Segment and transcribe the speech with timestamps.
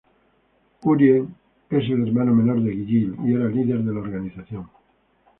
[0.83, 1.35] Urien
[1.69, 4.67] es el hermano menor de Gill y era líder de la organización.